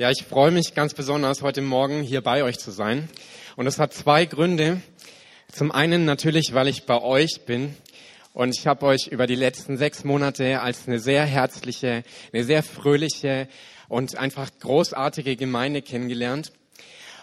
[0.00, 3.10] Ja, ich freue mich ganz besonders, heute Morgen hier bei euch zu sein.
[3.56, 4.80] Und es hat zwei Gründe.
[5.52, 7.76] Zum einen natürlich, weil ich bei euch bin.
[8.32, 12.02] Und ich habe euch über die letzten sechs Monate als eine sehr herzliche,
[12.32, 13.46] eine sehr fröhliche
[13.90, 16.50] und einfach großartige Gemeinde kennengelernt.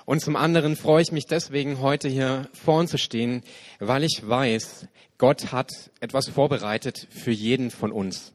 [0.06, 3.42] Und zum anderen freue ich mich deswegen, heute hier vorn zu stehen,
[3.80, 4.88] weil ich weiß,
[5.18, 8.34] Gott hat etwas vorbereitet für jeden von uns.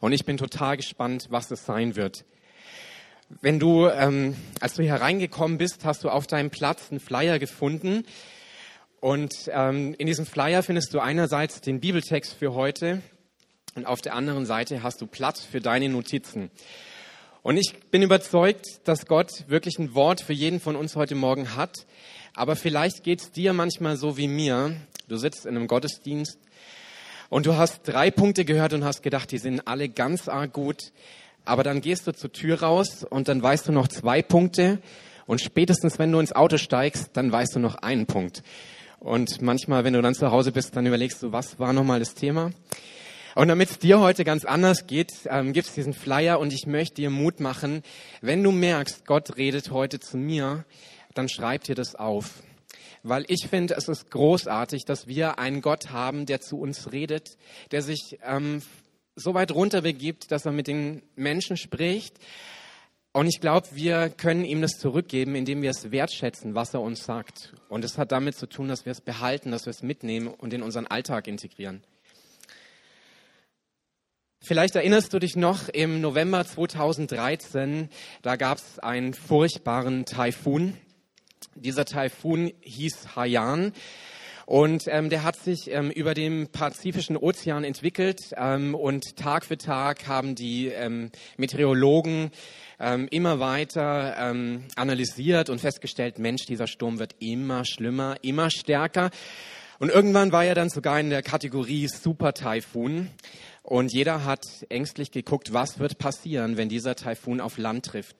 [0.00, 2.24] Und ich bin total gespannt, was es sein wird.
[3.40, 7.38] Wenn du, ähm, als du hier reingekommen bist, hast du auf deinem Platz einen Flyer
[7.38, 8.04] gefunden.
[8.98, 13.02] Und ähm, in diesem Flyer findest du einerseits den Bibeltext für heute
[13.76, 16.50] und auf der anderen Seite hast du Platz für deine Notizen.
[17.42, 21.54] Und ich bin überzeugt, dass Gott wirklich ein Wort für jeden von uns heute Morgen
[21.54, 21.86] hat.
[22.34, 24.74] Aber vielleicht geht es dir manchmal so wie mir.
[25.06, 26.36] Du sitzt in einem Gottesdienst
[27.28, 30.90] und du hast drei Punkte gehört und hast gedacht, die sind alle ganz arg gut.
[31.50, 34.78] Aber dann gehst du zur Tür raus und dann weißt du noch zwei Punkte.
[35.26, 38.44] Und spätestens, wenn du ins Auto steigst, dann weißt du noch einen Punkt.
[39.00, 42.14] Und manchmal, wenn du dann zu Hause bist, dann überlegst du, was war nochmal das
[42.14, 42.52] Thema?
[43.34, 46.68] Und damit es dir heute ganz anders geht, ähm, gibt es diesen Flyer und ich
[46.68, 47.82] möchte dir Mut machen.
[48.20, 50.64] Wenn du merkst, Gott redet heute zu mir,
[51.14, 52.44] dann schreib dir das auf.
[53.02, 57.38] Weil ich finde, es ist großartig, dass wir einen Gott haben, der zu uns redet,
[57.72, 58.62] der sich ähm,
[59.20, 62.18] so weit runter begibt, dass er mit den Menschen spricht.
[63.12, 67.04] Und ich glaube, wir können ihm das zurückgeben, indem wir es wertschätzen, was er uns
[67.04, 67.52] sagt.
[67.68, 70.52] Und es hat damit zu tun, dass wir es behalten, dass wir es mitnehmen und
[70.52, 71.82] in unseren Alltag integrieren.
[74.42, 77.90] Vielleicht erinnerst du dich noch, im November 2013,
[78.22, 80.78] da gab es einen furchtbaren Taifun.
[81.56, 83.72] Dieser Taifun hieß Haiyan.
[84.50, 89.56] Und ähm, der hat sich ähm, über dem Pazifischen Ozean entwickelt ähm, und Tag für
[89.56, 92.32] Tag haben die ähm, Meteorologen
[92.80, 99.10] ähm, immer weiter ähm, analysiert und festgestellt, Mensch, dieser Sturm wird immer schlimmer, immer stärker.
[99.78, 103.08] Und irgendwann war er dann sogar in der Kategorie Super Taifun.
[103.62, 108.16] Und jeder hat ängstlich geguckt, was wird passieren, wenn dieser Taifun auf Land trifft.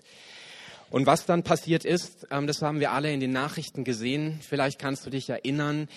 [0.90, 4.40] Und was dann passiert ist, ähm, das haben wir alle in den Nachrichten gesehen.
[4.42, 5.88] Vielleicht kannst du dich erinnern,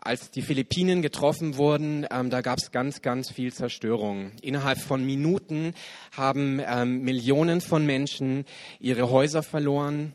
[0.00, 4.32] als die Philippinen getroffen wurden, ähm, da gab es ganz, ganz viel Zerstörung.
[4.42, 5.72] Innerhalb von Minuten
[6.16, 8.44] haben ähm, Millionen von Menschen
[8.80, 10.12] ihre Häuser verloren,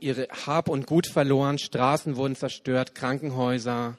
[0.00, 3.96] ihre Hab und Gut verloren, Straßen wurden zerstört, Krankenhäuser,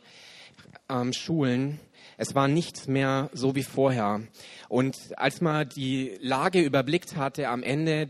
[1.09, 1.79] Schulen.
[2.17, 4.21] Es war nichts mehr so wie vorher.
[4.67, 8.09] Und als man die Lage überblickt hatte am Ende,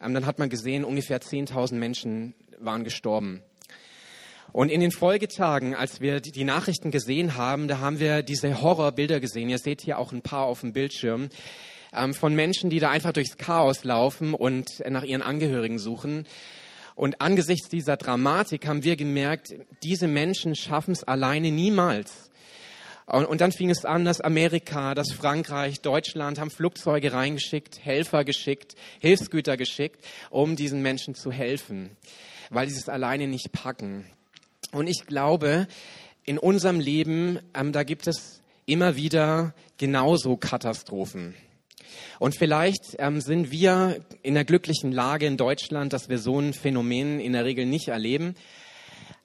[0.00, 3.42] dann hat man gesehen, ungefähr 10.000 Menschen waren gestorben.
[4.52, 9.20] Und in den Folgetagen, als wir die Nachrichten gesehen haben, da haben wir diese Horrorbilder
[9.20, 9.48] gesehen.
[9.48, 11.28] Ihr seht hier auch ein paar auf dem Bildschirm
[11.92, 16.26] ähm, von Menschen, die da einfach durchs Chaos laufen und nach ihren Angehörigen suchen.
[16.96, 22.29] Und angesichts dieser Dramatik haben wir gemerkt, diese Menschen schaffen es alleine niemals.
[23.10, 28.76] Und, dann fing es an, dass Amerika, dass Frankreich, Deutschland haben Flugzeuge reingeschickt, Helfer geschickt,
[29.00, 31.96] Hilfsgüter geschickt, um diesen Menschen zu helfen,
[32.50, 34.06] weil sie es alleine nicht packen.
[34.70, 35.66] Und ich glaube,
[36.24, 41.34] in unserem Leben, ähm, da gibt es immer wieder genauso Katastrophen.
[42.20, 46.52] Und vielleicht ähm, sind wir in der glücklichen Lage in Deutschland, dass wir so ein
[46.52, 48.36] Phänomen in der Regel nicht erleben.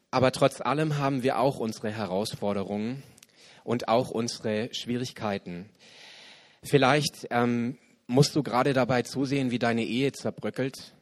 [0.10, 3.04] Aber trotz allem haben wir auch unsere Herausforderungen
[3.66, 5.70] und auch unsere Schwierigkeiten.
[6.64, 7.78] Vielleicht ähm,
[8.08, 10.94] musst du gerade dabei zusehen, wie deine Ehe zerbröckelt.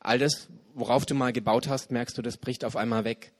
[0.00, 3.32] All das, worauf du mal gebaut hast, merkst du, das bricht auf einmal weg.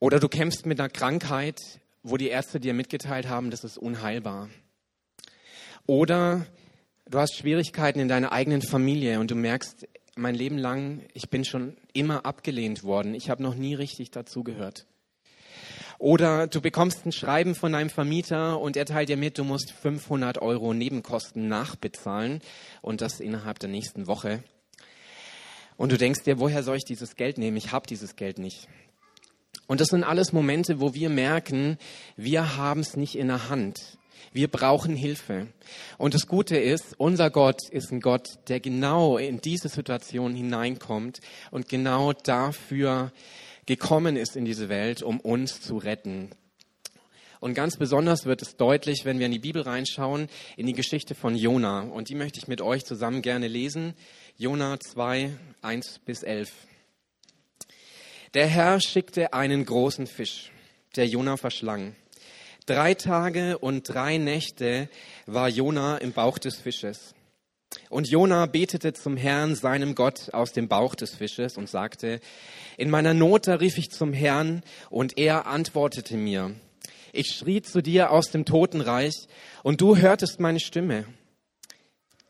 [0.00, 1.60] Oder du kämpfst mit einer Krankheit,
[2.02, 4.48] wo die Ärzte dir mitgeteilt haben, das ist unheilbar.
[5.86, 6.46] Oder
[7.08, 11.44] du hast Schwierigkeiten in deiner eigenen Familie und du merkst, mein Leben lang, ich bin
[11.44, 13.14] schon immer abgelehnt worden.
[13.14, 14.86] Ich habe noch nie richtig dazugehört.
[15.98, 19.72] Oder du bekommst ein Schreiben von deinem Vermieter und er teilt dir mit, du musst
[19.72, 22.40] 500 Euro Nebenkosten nachbezahlen
[22.82, 24.44] und das innerhalb der nächsten Woche.
[25.76, 27.56] Und du denkst dir, woher soll ich dieses Geld nehmen?
[27.56, 28.68] Ich habe dieses Geld nicht.
[29.66, 31.78] Und das sind alles Momente, wo wir merken,
[32.16, 33.98] wir haben es nicht in der Hand.
[34.32, 35.48] Wir brauchen Hilfe.
[35.96, 41.20] Und das Gute ist, unser Gott ist ein Gott, der genau in diese Situation hineinkommt
[41.50, 43.12] und genau dafür
[43.68, 46.30] gekommen ist in diese Welt, um uns zu retten.
[47.38, 51.14] Und ganz besonders wird es deutlich, wenn wir in die Bibel reinschauen, in die Geschichte
[51.14, 51.82] von Jona.
[51.82, 53.92] Und die möchte ich mit euch zusammen gerne lesen.
[54.38, 56.50] Jona 2, 1 bis 11.
[58.32, 60.50] Der Herr schickte einen großen Fisch,
[60.96, 61.94] der Jona verschlang.
[62.64, 64.88] Drei Tage und drei Nächte
[65.26, 67.14] war Jona im Bauch des Fisches.
[67.90, 72.20] Und Jona betete zum Herrn, seinem Gott, aus dem Bauch des Fisches und sagte,
[72.76, 76.54] in meiner Not da rief ich zum Herrn und er antwortete mir.
[77.12, 79.14] Ich schrie zu dir aus dem Totenreich
[79.62, 81.06] und du hörtest meine Stimme.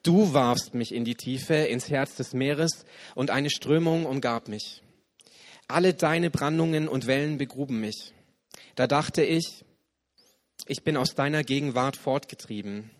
[0.04, 4.82] Du warfst mich in die Tiefe, ins Herz des Meeres und eine Strömung umgab mich.
[5.66, 8.14] Alle deine Brandungen und Wellen begruben mich.
[8.76, 9.64] Da dachte ich,
[10.66, 12.90] ich bin aus deiner Gegenwart fortgetrieben.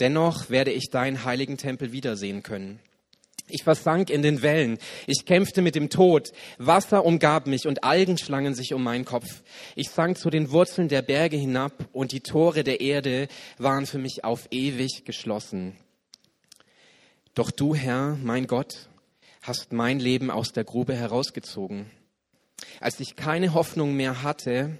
[0.00, 2.80] Dennoch werde ich deinen heiligen Tempel wiedersehen können.
[3.48, 4.78] Ich versank in den Wellen.
[5.06, 6.32] Ich kämpfte mit dem Tod.
[6.58, 9.42] Wasser umgab mich und Algen schlangen sich um meinen Kopf.
[9.76, 13.98] Ich sank zu den Wurzeln der Berge hinab und die Tore der Erde waren für
[13.98, 15.76] mich auf ewig geschlossen.
[17.34, 18.88] Doch du, Herr, mein Gott,
[19.42, 21.90] hast mein Leben aus der Grube herausgezogen.
[22.80, 24.78] Als ich keine Hoffnung mehr hatte,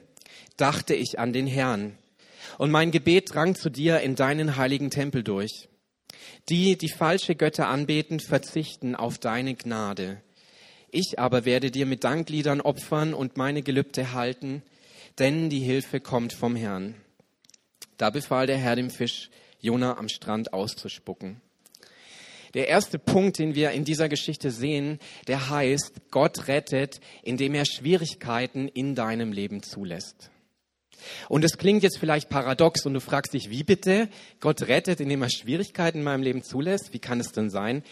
[0.56, 1.98] dachte ich an den Herrn
[2.58, 5.68] und mein Gebet drang zu dir in deinen heiligen Tempel durch.
[6.48, 10.20] Die, die falsche Götter anbeten, verzichten auf deine Gnade.
[10.90, 14.62] Ich aber werde dir mit Dankliedern opfern und meine Gelübde halten,
[15.18, 16.94] denn die Hilfe kommt vom Herrn.
[17.96, 19.30] Da befahl der Herr dem Fisch,
[19.60, 21.40] Jona am Strand auszuspucken.
[22.54, 27.64] Der erste Punkt, den wir in dieser Geschichte sehen, der heißt, Gott rettet, indem er
[27.66, 30.30] Schwierigkeiten in deinem Leben zulässt.
[31.28, 34.08] Und es klingt jetzt vielleicht paradox und du fragst dich, wie bitte?
[34.40, 36.92] Gott rettet, indem er Schwierigkeiten in meinem Leben zulässt?
[36.92, 37.82] Wie kann es denn sein?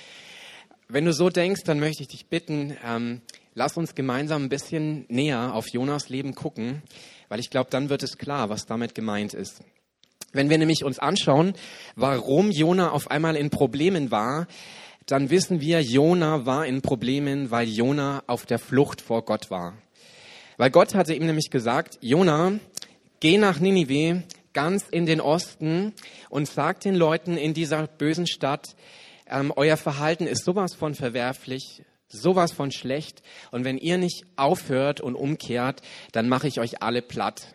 [0.88, 3.22] Wenn du so denkst, dann möchte ich dich bitten, ähm,
[3.54, 6.82] lass uns gemeinsam ein bisschen näher auf Jonas Leben gucken,
[7.28, 9.62] weil ich glaube, dann wird es klar, was damit gemeint ist.
[10.32, 11.54] Wenn wir nämlich uns anschauen,
[11.94, 14.46] warum Jona auf einmal in Problemen war,
[15.06, 19.74] dann wissen wir, Jona war in Problemen, weil Jona auf der Flucht vor Gott war.
[20.56, 22.52] Weil Gott hatte ihm nämlich gesagt, Jona,
[23.22, 25.92] geh nach Ninive, ganz in den Osten
[26.28, 28.74] und sag den Leuten in dieser bösen Stadt,
[29.28, 33.22] ähm, euer Verhalten ist sowas von verwerflich, sowas von schlecht.
[33.52, 37.54] Und wenn ihr nicht aufhört und umkehrt, dann mache ich euch alle platt.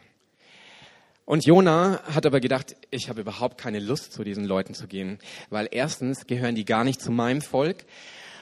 [1.26, 5.20] Und Jona hat aber gedacht, ich habe überhaupt keine Lust, zu diesen Leuten zu gehen,
[5.50, 7.84] weil erstens gehören die gar nicht zu meinem Volk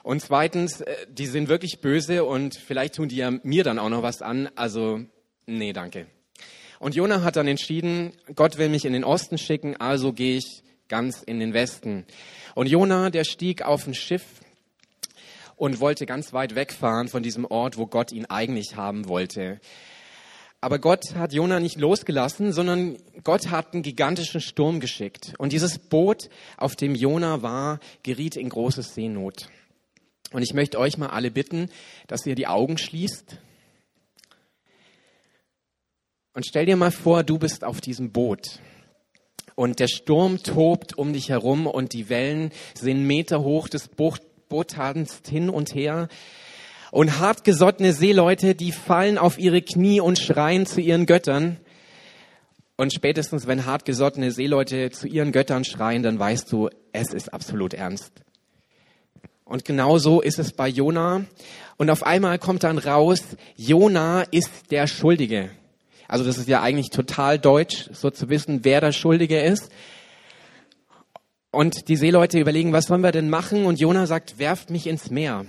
[0.03, 3.89] und zweitens, äh, die sind wirklich böse und vielleicht tun die ja mir dann auch
[3.89, 4.47] noch was an.
[4.55, 5.01] Also,
[5.47, 6.05] nee, danke.
[6.79, 10.63] Und Jona hat dann entschieden, Gott will mich in den Osten schicken, also gehe ich
[10.87, 12.05] ganz in den Westen.
[12.53, 14.23] Und Jona, der stieg auf ein Schiff
[15.55, 19.59] und wollte ganz weit wegfahren von diesem Ort, wo Gott ihn eigentlich haben wollte.
[20.61, 25.33] Aber Gott hat Jona nicht losgelassen, sondern Gott hat einen gigantischen Sturm geschickt.
[25.37, 29.49] Und dieses Boot, auf dem Jona war, geriet in große Seenot.
[30.31, 31.69] Und ich möchte euch mal alle bitten,
[32.07, 33.37] dass ihr die Augen schließt
[36.35, 38.59] und stell dir mal vor, du bist auf diesem Boot.
[39.55, 44.19] Und der Sturm tobt um dich herum und die Wellen sind Meter hoch, das Boot,
[44.49, 46.09] Boot tanzt hin und her.
[46.91, 51.57] Und hartgesottene Seeleute, die fallen auf ihre Knie und schreien zu ihren Göttern.
[52.75, 57.73] Und spätestens, wenn hartgesottene Seeleute zu ihren Göttern schreien, dann weißt du, es ist absolut
[57.73, 58.11] ernst.
[59.45, 61.23] Und genau so ist es bei Jona.
[61.77, 63.21] Und auf einmal kommt dann raus,
[63.55, 65.51] Jona ist der Schuldige.
[66.07, 69.71] Also das ist ja eigentlich total deutsch, so zu wissen, wer der Schuldige ist.
[71.51, 73.65] Und die Seeleute überlegen, was sollen wir denn machen?
[73.65, 75.45] Und Jona sagt, werft mich ins Meer.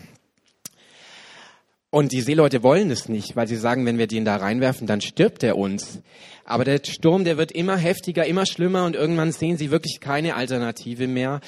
[1.90, 5.00] Und die Seeleute wollen es nicht, weil sie sagen, wenn wir den da reinwerfen, dann
[5.00, 6.00] stirbt er uns.
[6.44, 10.36] Aber der Sturm, der wird immer heftiger, immer schlimmer und irgendwann sehen sie wirklich keine
[10.36, 11.40] Alternative mehr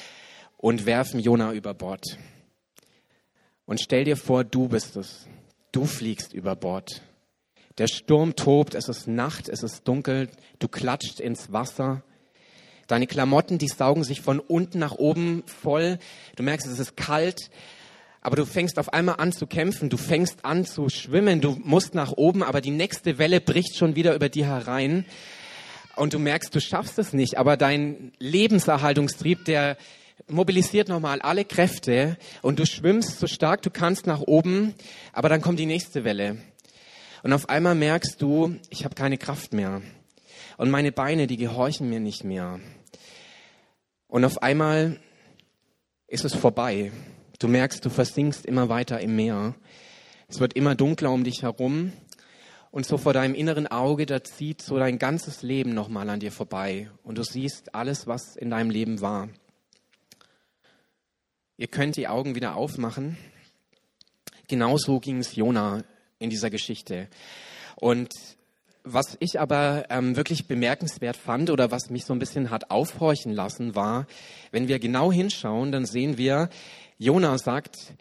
[0.57, 2.17] und werfen Jona über Bord.
[3.65, 5.27] Und stell dir vor, du bist es.
[5.71, 7.01] Du fliegst über Bord.
[7.79, 10.27] Der Sturm tobt, es ist Nacht, es ist dunkel,
[10.59, 12.03] du klatscht ins Wasser.
[12.87, 15.97] Deine Klamotten, die saugen sich von unten nach oben voll.
[16.35, 17.49] Du merkst, es ist kalt,
[18.19, 21.95] aber du fängst auf einmal an zu kämpfen, du fängst an zu schwimmen, du musst
[21.95, 25.05] nach oben, aber die nächste Welle bricht schon wieder über dir herein.
[25.95, 29.77] Und du merkst, du schaffst es nicht, aber dein Lebenserhaltungstrieb, der
[30.27, 34.73] mobilisiert nochmal alle Kräfte und du schwimmst so stark du kannst nach oben,
[35.13, 36.39] aber dann kommt die nächste Welle.
[37.23, 39.81] Und auf einmal merkst du, ich habe keine Kraft mehr.
[40.57, 42.59] Und meine Beine, die gehorchen mir nicht mehr.
[44.07, 44.99] Und auf einmal
[46.07, 46.91] ist es vorbei.
[47.39, 49.55] Du merkst, du versinkst immer weiter im Meer.
[50.27, 51.93] Es wird immer dunkler um dich herum.
[52.71, 56.31] Und so vor deinem inneren Auge, da zieht so dein ganzes Leben nochmal an dir
[56.31, 56.89] vorbei.
[57.03, 59.29] Und du siehst alles, was in deinem Leben war.
[61.57, 63.17] Ihr könnt die Augen wieder aufmachen.
[64.47, 65.83] Genauso ging es Jona
[66.19, 67.07] in dieser Geschichte.
[67.75, 68.13] Und
[68.83, 73.33] was ich aber ähm, wirklich bemerkenswert fand oder was mich so ein bisschen hat aufhorchen
[73.33, 74.07] lassen, war,
[74.51, 76.49] wenn wir genau hinschauen, dann sehen wir,
[76.97, 77.93] Jona sagt,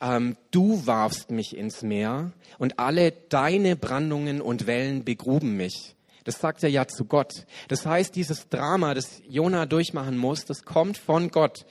[0.00, 5.94] ähm, du warfst mich ins Meer und alle deine Brandungen und Wellen begruben mich.
[6.24, 7.46] Das sagt er ja zu Gott.
[7.68, 11.66] Das heißt, dieses Drama, das Jona durchmachen muss, das kommt von Gott.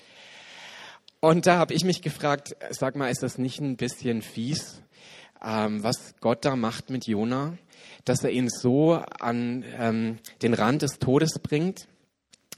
[1.20, 4.82] Und da habe ich mich gefragt, sag mal, ist das nicht ein bisschen fies,
[5.44, 7.58] ähm, was Gott da macht mit Jona,
[8.04, 11.88] dass er ihn so an ähm, den Rand des Todes bringt?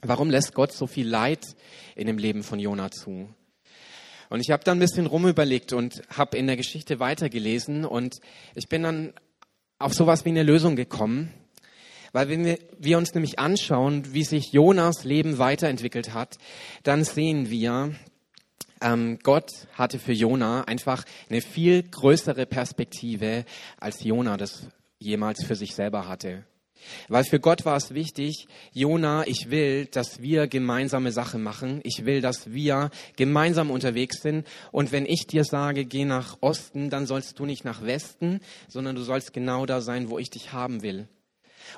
[0.02, 1.44] Warum lässt Gott so viel Leid
[1.96, 3.28] in dem Leben von Jona zu?
[4.30, 8.16] Und ich habe dann ein bisschen rumüberlegt und habe in der Geschichte weitergelesen und
[8.54, 9.14] ich bin dann
[9.78, 11.32] auf sowas wie eine Lösung gekommen.
[12.12, 16.38] Weil wenn wir, wir uns nämlich anschauen, wie sich Jonas Leben weiterentwickelt hat,
[16.82, 17.94] dann sehen wir,
[18.80, 23.44] ähm, Gott hatte für Jona einfach eine viel größere Perspektive,
[23.78, 24.68] als Jona das
[24.98, 26.44] jemals für sich selber hatte.
[27.08, 31.80] Weil für Gott war es wichtig, Jona, ich will, dass wir gemeinsame Sachen machen.
[31.82, 34.46] Ich will, dass wir gemeinsam unterwegs sind.
[34.70, 38.96] Und wenn ich dir sage, geh nach Osten, dann sollst du nicht nach Westen, sondern
[38.96, 41.08] du sollst genau da sein, wo ich dich haben will.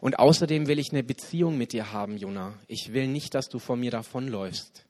[0.01, 2.55] Und außerdem will ich eine Beziehung mit dir haben, Jona.
[2.69, 4.87] Ich will nicht, dass du von mir davonläufst.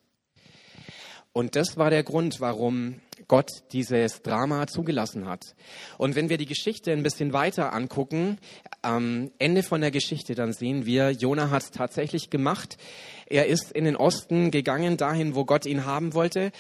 [1.32, 2.96] Und das war der Grund, warum
[3.28, 5.54] Gott dieses Drama zugelassen hat.
[5.99, 8.38] Und wenn wir die Geschichte ein bisschen weiter angucken,
[8.82, 12.76] am Ende von der Geschichte, dann sehen wir, Jona hat es tatsächlich gemacht.
[13.26, 16.50] Er ist in den Osten gegangen, dahin, wo Gott ihn haben wollte.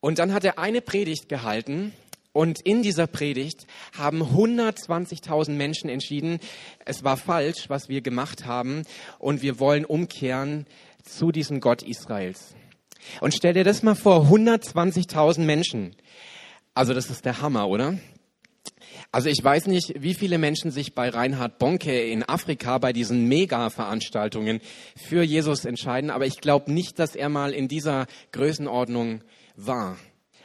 [0.00, 1.92] Und dann hat er eine Predigt gehalten
[2.36, 6.38] und in dieser Predigt haben 120.000 Menschen entschieden,
[6.84, 8.82] es war falsch, was wir gemacht haben
[9.18, 10.66] und wir wollen umkehren
[11.02, 12.54] zu diesem Gott Israels.
[13.20, 15.94] Und stell dir das mal vor, 120.000 Menschen.
[16.74, 17.98] Also das ist der Hammer, oder?
[19.12, 23.26] Also ich weiß nicht, wie viele Menschen sich bei Reinhard Bonke in Afrika bei diesen
[23.28, 24.60] Mega-Veranstaltungen
[24.96, 29.22] für Jesus entscheiden, aber ich glaube nicht, dass er mal in dieser Größenordnung
[29.54, 29.96] war.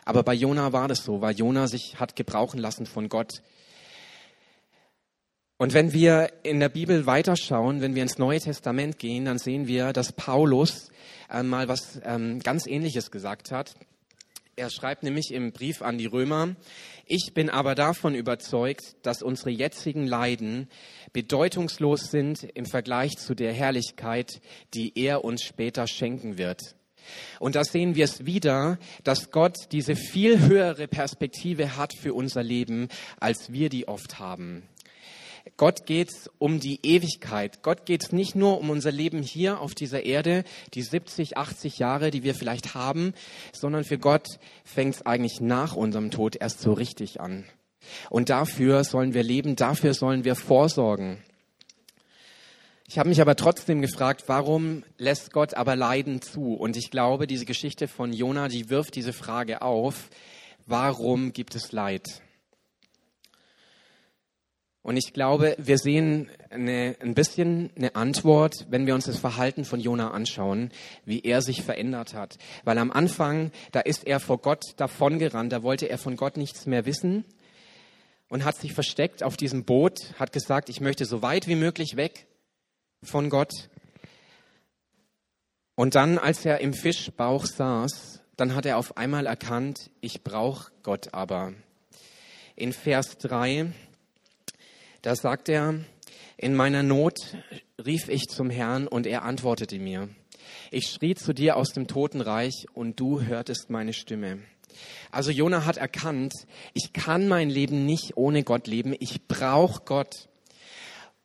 [0.05, 3.41] Aber bei Jona war das so, weil Jona sich hat gebrauchen lassen von Gott.
[5.61, 9.67] Und wenn wir in der Bibel weiterschauen, wenn wir ins Neue Testament gehen, dann sehen
[9.67, 10.89] wir, dass Paulus
[11.29, 13.75] äh, mal was ähm, ganz Ähnliches gesagt hat.
[14.55, 16.55] Er schreibt nämlich im Brief an die Römer,
[17.05, 20.67] ich bin aber davon überzeugt, dass unsere jetzigen Leiden
[21.13, 24.41] bedeutungslos sind im Vergleich zu der Herrlichkeit,
[24.73, 26.73] die er uns später schenken wird.
[27.39, 32.41] Und da sehen wir es wieder, dass Gott diese viel höhere Perspektive hat für unser
[32.41, 32.87] Leben,
[33.19, 34.63] als wir die oft haben.
[35.57, 37.63] Gott geht's um die Ewigkeit.
[37.63, 40.43] Gott geht's nicht nur um unser Leben hier auf dieser Erde,
[40.73, 43.13] die 70, 80 Jahre, die wir vielleicht haben,
[43.53, 44.27] sondern für Gott
[44.63, 47.45] fängt's eigentlich nach unserem Tod erst so richtig an.
[48.09, 51.17] Und dafür sollen wir leben, dafür sollen wir vorsorgen.
[52.87, 56.53] Ich habe mich aber trotzdem gefragt, warum lässt Gott aber Leiden zu?
[56.53, 60.09] Und ich glaube, diese Geschichte von Jona, die wirft diese Frage auf,
[60.65, 62.21] warum gibt es Leid?
[64.83, 69.63] Und ich glaube, wir sehen eine, ein bisschen eine Antwort, wenn wir uns das Verhalten
[69.63, 70.71] von Jona anschauen,
[71.05, 72.37] wie er sich verändert hat.
[72.63, 76.65] Weil am Anfang, da ist er vor Gott davongerannt, da wollte er von Gott nichts
[76.65, 77.25] mehr wissen
[78.27, 81.95] und hat sich versteckt auf diesem Boot, hat gesagt, ich möchte so weit wie möglich
[81.95, 82.25] weg
[83.03, 83.69] von Gott.
[85.75, 90.71] Und dann, als er im Fischbauch saß, dann hat er auf einmal erkannt, ich brauche
[90.81, 91.53] Gott aber.
[92.55, 93.71] In Vers 3
[95.01, 95.79] da sagt er,
[96.37, 97.15] in meiner Not
[97.83, 100.09] rief ich zum Herrn und er antwortete mir.
[100.69, 104.39] Ich schrie zu dir aus dem Totenreich und du hörtest meine Stimme.
[105.11, 106.33] Also Jona hat erkannt,
[106.73, 108.95] ich kann mein Leben nicht ohne Gott leben.
[108.99, 110.29] Ich brauche Gott.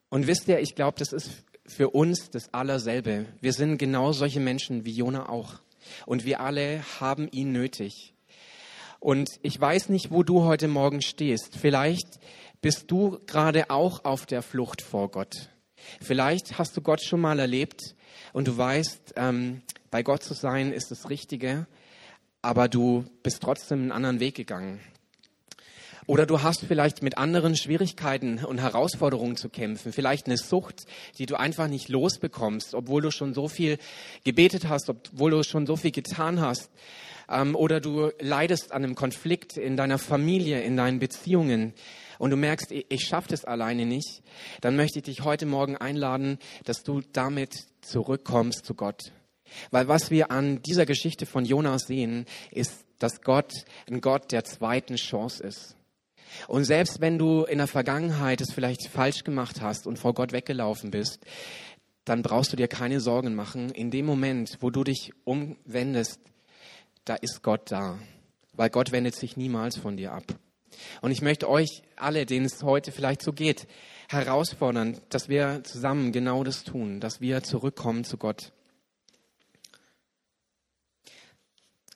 [0.08, 1.30] Und wisst ihr, ich glaube, das ist
[1.66, 3.26] für uns das Allerselbe.
[3.40, 5.54] Wir sind genau solche Menschen wie Jona auch.
[6.06, 8.14] Und wir alle haben ihn nötig.
[8.98, 11.56] Und ich weiß nicht, wo du heute Morgen stehst.
[11.56, 12.18] Vielleicht
[12.60, 15.50] bist du gerade auch auf der Flucht vor Gott.
[16.00, 17.94] Vielleicht hast du Gott schon mal erlebt
[18.32, 21.66] und du weißt, ähm, bei Gott zu sein ist das Richtige,
[22.42, 24.80] aber du bist trotzdem einen anderen Weg gegangen.
[26.06, 29.92] Oder du hast vielleicht mit anderen Schwierigkeiten und Herausforderungen zu kämpfen.
[29.92, 30.86] Vielleicht eine Sucht,
[31.18, 33.78] die du einfach nicht losbekommst, obwohl du schon so viel
[34.22, 36.70] gebetet hast, obwohl du schon so viel getan hast.
[37.28, 41.74] Ähm, oder du leidest an einem Konflikt in deiner Familie, in deinen Beziehungen
[42.18, 44.22] und du merkst, ich schaffe das alleine nicht,
[44.60, 49.12] dann möchte ich dich heute Morgen einladen, dass du damit zurückkommst zu Gott.
[49.70, 53.52] Weil was wir an dieser Geschichte von Jonas sehen, ist, dass Gott
[53.88, 55.76] ein Gott der zweiten Chance ist.
[56.48, 60.32] Und selbst wenn du in der Vergangenheit es vielleicht falsch gemacht hast und vor Gott
[60.32, 61.24] weggelaufen bist,
[62.04, 63.70] dann brauchst du dir keine Sorgen machen.
[63.70, 66.20] In dem Moment, wo du dich umwendest,
[67.04, 67.98] da ist Gott da.
[68.52, 70.24] Weil Gott wendet sich niemals von dir ab.
[71.00, 73.66] Und ich möchte euch alle, denen es heute vielleicht so geht,
[74.08, 78.52] herausfordern, dass wir zusammen genau das tun, dass wir zurückkommen zu Gott.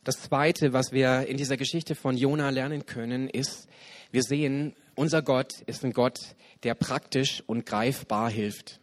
[0.02, 3.68] Das Zweite, was wir in dieser Geschichte von Jona lernen können, ist,
[4.10, 8.80] wir sehen, unser Gott ist ein Gott, der praktisch und greifbar hilft.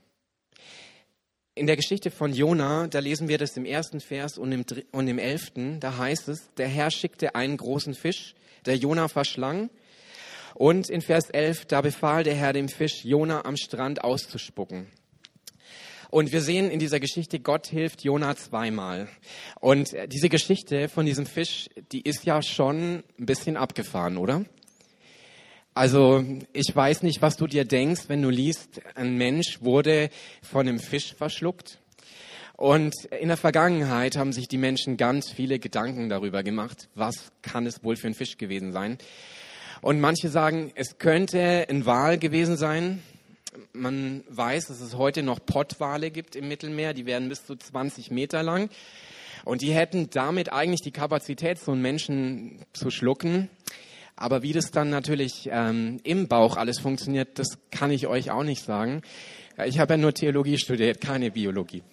[1.55, 5.07] In der Geschichte von Jona, da lesen wir das im ersten Vers und im, und
[5.07, 8.35] im elften, da heißt es, der Herr schickte einen großen Fisch,
[8.67, 9.71] der Jona verschlang.
[10.57, 14.87] Und in Vers 11, da befahl der Herr dem Fisch, Jona am Strand auszuspucken.
[16.09, 19.07] Und wir sehen in dieser Geschichte, Gott hilft Jona zweimal.
[19.59, 24.45] Und diese Geschichte von diesem Fisch, die ist ja schon ein bisschen abgefahren, oder?
[25.75, 30.09] Also ich weiß nicht, was du dir denkst, wenn du liest, ein Mensch wurde
[30.41, 31.77] von einem Fisch verschluckt.
[32.53, 37.67] Und in der Vergangenheit haben sich die Menschen ganz viele Gedanken darüber gemacht, was kann
[37.67, 38.97] es wohl für ein Fisch gewesen sein.
[39.81, 43.01] Und manche sagen, es könnte ein Wal gewesen sein.
[43.73, 48.11] Man weiß, dass es heute noch Pottwale gibt im Mittelmeer, die werden bis zu 20
[48.11, 48.69] Meter lang.
[49.45, 53.49] Und die hätten damit eigentlich die Kapazität, so einen Menschen zu schlucken.
[54.15, 58.43] Aber wie das dann natürlich ähm, im Bauch alles funktioniert, das kann ich euch auch
[58.43, 59.03] nicht sagen.
[59.65, 61.83] Ich habe ja nur Theologie studiert, keine Biologie.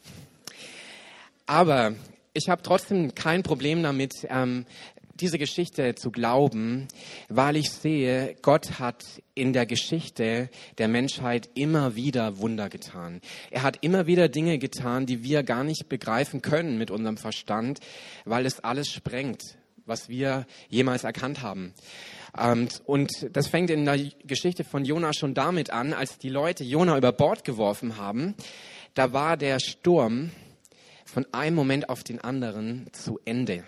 [1.47, 1.95] Aber
[2.33, 4.67] ich habe trotzdem kein Problem damit, ähm,
[5.15, 6.89] diese Geschichte zu glauben,
[7.29, 9.05] weil ich sehe, Gott hat
[9.35, 13.21] in der Geschichte der Menschheit immer wieder Wunder getan.
[13.51, 17.81] Er hat immer wieder Dinge getan, die wir gar nicht begreifen können mit unserem Verstand,
[18.25, 19.43] weil es alles sprengt,
[19.87, 21.75] was wir jemals erkannt haben.
[22.37, 26.65] Ähm, und das fängt in der Geschichte von Jona schon damit an, als die Leute
[26.65, 28.35] Jona über Bord geworfen haben.
[28.95, 30.31] Da war der Sturm
[31.05, 33.65] von einem Moment auf den anderen zu Ende.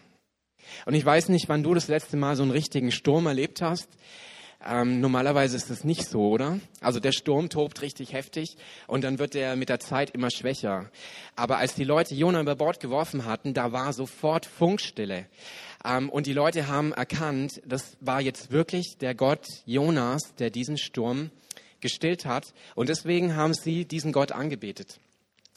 [0.85, 3.89] Und ich weiß nicht, wann du das letzte Mal so einen richtigen Sturm erlebt hast.
[4.65, 6.59] Ähm, normalerweise ist es nicht so, oder?
[6.81, 10.91] Also der Sturm tobt richtig heftig und dann wird er mit der Zeit immer schwächer.
[11.37, 15.27] Aber als die Leute Jona über Bord geworfen hatten, da war sofort Funkstille.
[15.85, 20.79] Ähm, und die Leute haben erkannt, das war jetzt wirklich der Gott Jonas, der diesen
[20.79, 21.31] Sturm
[21.81, 22.53] gestillt hat.
[22.75, 24.99] Und deswegen haben sie diesen Gott angebetet.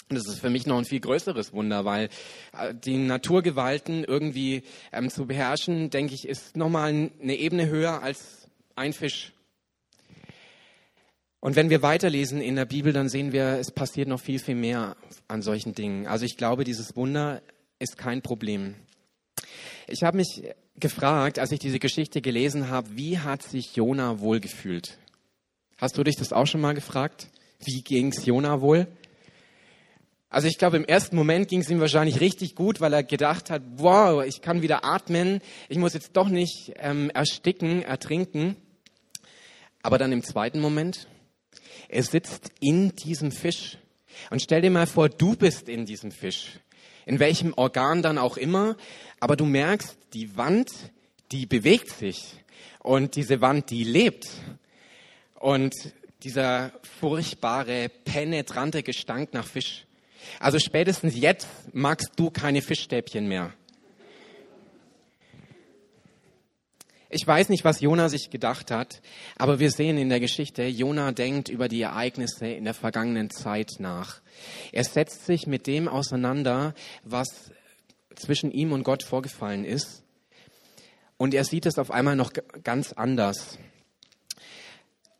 [0.10, 2.10] Und das ist für mich noch ein viel größeres Wunder, weil
[2.58, 8.48] äh, die Naturgewalten irgendwie ähm, zu beherrschen, denke ich, ist nochmal eine Ebene höher als
[8.76, 9.34] ein Fisch.
[11.42, 14.56] Und wenn wir weiterlesen in der Bibel, dann sehen wir, es passiert noch viel, viel
[14.56, 16.08] mehr an solchen Dingen.
[16.08, 17.42] Also ich glaube, dieses Wunder
[17.78, 18.76] ist kein Problem.
[19.88, 20.44] Ich habe mich
[20.80, 24.98] gefragt, als ich diese Geschichte gelesen habe, wie hat sich Jona wohl gefühlt?
[25.78, 27.30] Hast du dich das auch schon mal gefragt?
[27.64, 28.88] Wie ging es Jona wohl?
[30.30, 33.50] Also ich glaube, im ersten Moment ging es ihm wahrscheinlich richtig gut, weil er gedacht
[33.50, 38.56] hat, wow, ich kann wieder atmen, ich muss jetzt doch nicht ähm, ersticken, ertrinken.
[39.82, 41.08] Aber dann im zweiten Moment,
[41.88, 43.78] er sitzt in diesem Fisch.
[44.30, 46.60] Und stell dir mal vor, du bist in diesem Fisch
[47.10, 48.78] in welchem Organ dann auch immer.
[49.20, 50.70] Aber du merkst, die Wand,
[51.32, 52.36] die bewegt sich
[52.84, 54.28] und diese Wand, die lebt.
[55.34, 55.74] Und
[56.22, 59.88] dieser furchtbare, penetrante Gestank nach Fisch.
[60.40, 63.54] Also spätestens jetzt magst du keine Fischstäbchen mehr.
[67.12, 69.02] Ich weiß nicht, was Jona sich gedacht hat,
[69.36, 73.72] aber wir sehen in der Geschichte, Jona denkt über die Ereignisse in der vergangenen Zeit
[73.80, 74.22] nach.
[74.72, 77.52] Er setzt sich mit dem auseinander, was
[78.16, 80.04] zwischen ihm und Gott vorgefallen ist.
[81.18, 82.32] Und er sieht es auf einmal noch
[82.64, 83.58] ganz anders.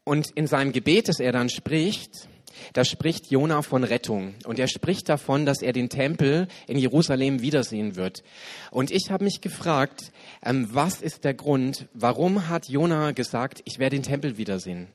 [0.04, 2.30] Und in seinem Gebet, das er dann spricht,
[2.74, 7.42] da spricht Jona von Rettung und er spricht davon, dass er den Tempel in Jerusalem
[7.42, 8.24] wiedersehen wird.
[8.72, 10.12] Und ich habe mich gefragt,
[10.44, 14.88] ähm, was ist der Grund, warum hat Jona gesagt, ich werde den Tempel wiedersehen?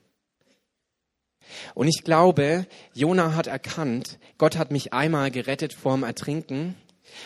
[1.75, 6.75] Und ich glaube, Jona hat erkannt, Gott hat mich einmal gerettet vorm Ertrinken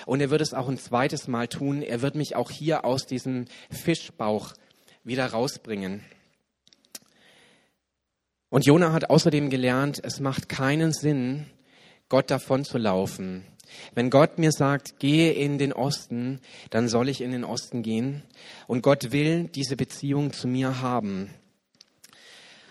[0.07, 1.83] und er wird es auch ein zweites Mal tun.
[1.83, 4.55] Er wird mich auch hier aus diesem Fischbauch
[5.05, 6.05] wieder rausbringen.
[8.51, 11.47] Und Jona hat außerdem gelernt, es macht keinen Sinn,
[12.09, 13.45] Gott davon zu laufen.
[13.95, 18.23] Wenn Gott mir sagt, gehe in den Osten, dann soll ich in den Osten gehen.
[18.67, 21.31] Und Gott will diese Beziehung zu mir haben.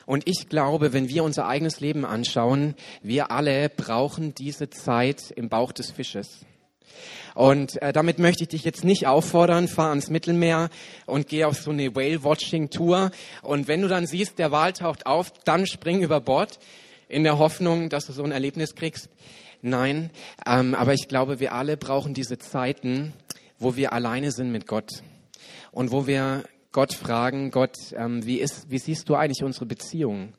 [0.07, 5.49] Und ich glaube, wenn wir unser eigenes Leben anschauen, wir alle brauchen diese Zeit im
[5.49, 6.45] Bauch des Fisches.
[7.35, 10.69] Und äh, damit möchte ich dich jetzt nicht auffordern, fahr ans Mittelmeer
[11.05, 13.11] und geh auf so eine Whale-Watching-Tour.
[13.43, 16.59] Und wenn du dann siehst, der Wal taucht auf, dann spring über Bord
[17.07, 19.09] in der Hoffnung, dass du so ein Erlebnis kriegst.
[19.61, 20.11] Nein,
[20.45, 23.13] ähm, aber ich glaube, wir alle brauchen diese Zeiten,
[23.59, 25.01] wo wir alleine sind mit Gott
[25.71, 30.33] und wo wir Gott fragen, Gott, ähm, wie, ist, wie siehst du eigentlich unsere Beziehung?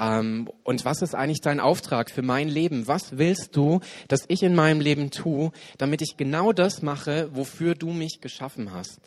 [0.00, 2.88] Ähm, und was ist eigentlich dein Auftrag für mein Leben?
[2.88, 7.74] Was willst du, dass ich in meinem Leben tue, damit ich genau das mache, wofür
[7.74, 9.00] du mich geschaffen hast?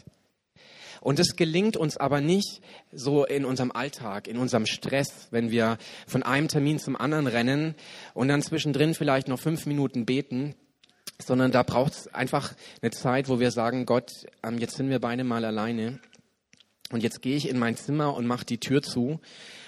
[1.01, 2.61] Und es gelingt uns aber nicht
[2.93, 5.77] so in unserem Alltag, in unserem Stress, wenn wir
[6.07, 7.75] von einem Termin zum anderen rennen
[8.13, 10.55] und dann zwischendrin vielleicht noch fünf Minuten beten,
[11.21, 14.11] sondern da braucht es einfach eine Zeit, wo wir sagen, Gott,
[14.43, 15.99] ähm, jetzt sind wir beide mal alleine
[16.91, 19.19] und jetzt gehe ich in mein Zimmer und mache die Tür zu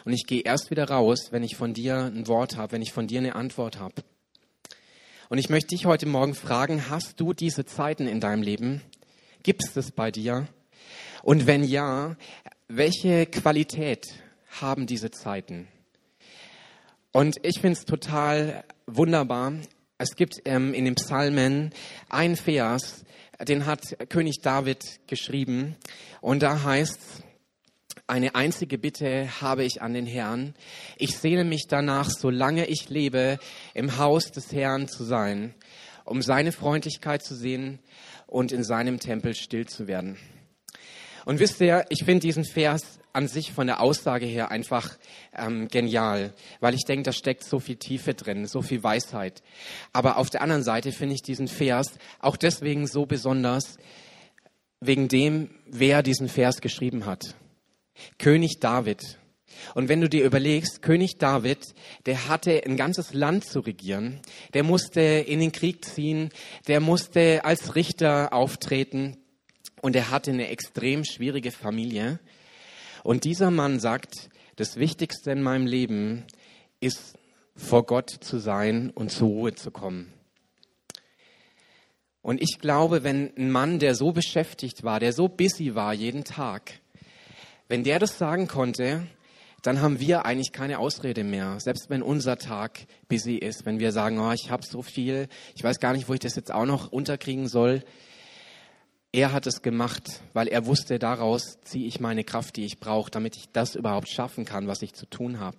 [0.05, 2.93] und ich gehe erst wieder raus, wenn ich von dir ein Wort habe, wenn ich
[2.93, 4.03] von dir eine Antwort habe.
[5.29, 8.81] Und ich möchte dich heute Morgen fragen, hast du diese Zeiten in deinem Leben?
[9.41, 10.47] Gibt es das bei dir?
[11.23, 12.15] Und wenn ja,
[12.67, 14.05] welche Qualität
[14.61, 15.67] haben diese Zeiten?
[17.11, 19.53] Und ich finde es total wunderbar.
[19.97, 21.71] Es gibt ähm, in den Psalmen
[22.09, 23.05] einen Vers,
[23.47, 25.75] den hat König David geschrieben.
[26.21, 27.24] Und da heißt
[28.07, 30.53] eine einzige Bitte habe ich an den Herrn.
[30.97, 33.39] Ich sehne mich danach, solange ich lebe,
[33.73, 35.55] im Haus des Herrn zu sein,
[36.03, 37.79] um seine Freundlichkeit zu sehen
[38.27, 40.17] und in seinem Tempel still zu werden.
[41.25, 44.97] Und wisst ihr, ich finde diesen Vers an sich von der Aussage her einfach
[45.35, 49.41] ähm, genial, weil ich denke, da steckt so viel Tiefe drin, so viel Weisheit.
[49.93, 53.77] Aber auf der anderen Seite finde ich diesen Vers auch deswegen so besonders,
[54.81, 57.35] wegen dem, wer diesen Vers geschrieben hat.
[58.17, 59.19] König David.
[59.73, 61.73] Und wenn du dir überlegst, König David,
[62.05, 64.19] der hatte ein ganzes Land zu regieren,
[64.53, 66.29] der musste in den Krieg ziehen,
[66.67, 69.17] der musste als Richter auftreten,
[69.81, 72.19] und er hatte eine extrem schwierige Familie.
[73.03, 76.25] Und dieser Mann sagt, das Wichtigste in meinem Leben
[76.79, 77.19] ist,
[77.55, 80.11] vor Gott zu sein und zur Ruhe zu kommen.
[82.23, 86.23] Und ich glaube, wenn ein Mann, der so beschäftigt war, der so busy war jeden
[86.23, 86.79] Tag,
[87.67, 89.07] wenn der das sagen konnte,
[89.61, 91.59] dann haben wir eigentlich keine Ausrede mehr.
[91.59, 95.63] Selbst wenn unser Tag busy ist, wenn wir sagen, oh, ich habe so viel, ich
[95.63, 97.83] weiß gar nicht, wo ich das jetzt auch noch unterkriegen soll.
[99.11, 103.09] Er hat es gemacht, weil er wusste, daraus ziehe ich meine Kraft, die ich brauche,
[103.09, 105.57] damit ich das überhaupt schaffen kann, was ich zu tun habe.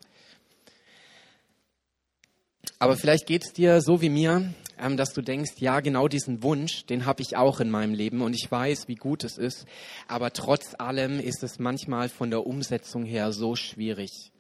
[2.79, 6.43] Aber vielleicht geht es dir so wie mir, ähm, dass du denkst, ja, genau diesen
[6.43, 9.67] Wunsch, den habe ich auch in meinem Leben und ich weiß, wie gut es ist.
[10.09, 14.33] Aber trotz allem ist es manchmal von der Umsetzung her so schwierig.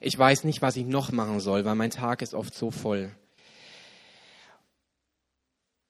[0.00, 3.10] Ich weiß nicht, was ich noch machen soll, weil mein Tag ist oft so voll.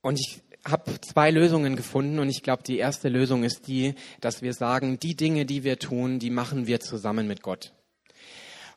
[0.01, 4.43] Und ich habe zwei Lösungen gefunden und ich glaube, die erste Lösung ist die, dass
[4.43, 7.73] wir sagen, die Dinge, die wir tun, die machen wir zusammen mit Gott.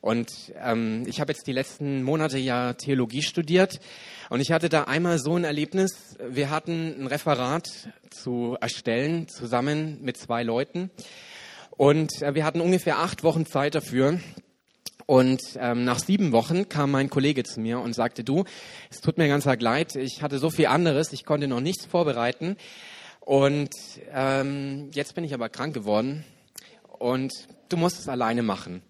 [0.00, 3.80] Und ähm, ich habe jetzt die letzten Monate ja Theologie studiert
[4.30, 6.16] und ich hatte da einmal so ein Erlebnis.
[6.26, 7.68] Wir hatten ein Referat
[8.08, 10.90] zu erstellen zusammen mit zwei Leuten
[11.76, 14.20] und äh, wir hatten ungefähr acht Wochen Zeit dafür.
[15.04, 18.44] Und ähm, nach sieben Wochen kam mein Kollege zu mir und sagte, du,
[18.90, 21.84] es tut mir ganz arg leid, ich hatte so viel anderes, ich konnte noch nichts
[21.84, 22.56] vorbereiten.
[23.18, 23.70] Und
[24.12, 26.24] ähm, jetzt bin ich aber krank geworden
[26.98, 27.32] und
[27.68, 28.82] du musst es alleine machen.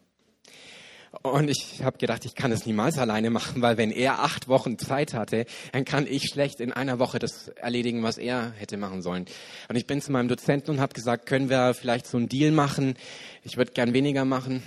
[1.22, 4.78] Und ich habe gedacht, ich kann es niemals alleine machen, weil wenn er acht Wochen
[4.78, 9.02] Zeit hatte, dann kann ich schlecht in einer Woche das erledigen, was er hätte machen
[9.02, 9.26] sollen.
[9.68, 12.52] Und ich bin zu meinem Dozenten und habe gesagt, können wir vielleicht so einen Deal
[12.52, 12.94] machen?
[13.42, 14.62] Ich würde gern weniger machen.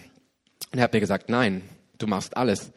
[0.71, 1.61] Und er hat mir gesagt, nein,
[1.97, 2.73] du machst alles.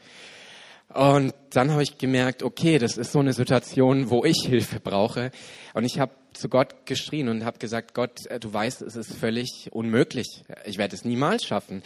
[0.94, 5.32] Und dann habe ich gemerkt, okay, das ist so eine Situation, wo ich Hilfe brauche.
[5.74, 9.12] Und ich habe zu Gott geschrien und habe gesagt, Gott, äh, du weißt, es ist
[9.12, 10.44] völlig unmöglich.
[10.64, 11.82] Ich werde es niemals schaffen.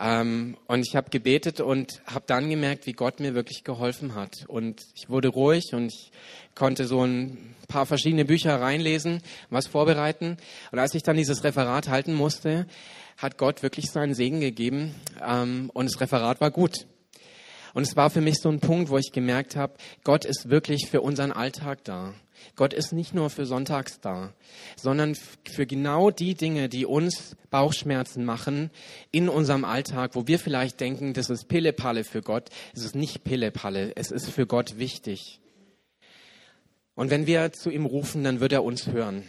[0.00, 4.44] Ähm, und ich habe gebetet und habe dann gemerkt, wie Gott mir wirklich geholfen hat.
[4.46, 6.12] Und ich wurde ruhig und ich
[6.54, 10.36] konnte so ein paar verschiedene Bücher reinlesen, was vorbereiten.
[10.70, 12.66] Und als ich dann dieses Referat halten musste,
[13.16, 14.94] hat Gott wirklich seinen Segen gegeben
[15.26, 16.86] ähm, und das Referat war gut.
[17.74, 20.88] Und es war für mich so ein Punkt, wo ich gemerkt habe, Gott ist wirklich
[20.88, 22.14] für unseren Alltag da.
[22.56, 24.32] Gott ist nicht nur für Sonntags da,
[24.76, 28.70] sondern für genau die Dinge, die uns Bauchschmerzen machen
[29.10, 32.48] in unserem Alltag, wo wir vielleicht denken, das ist Pillepalle für Gott.
[32.74, 35.40] Es ist nicht Pillepalle, es ist für Gott wichtig.
[36.94, 39.22] Und wenn wir zu ihm rufen, dann wird er uns hören.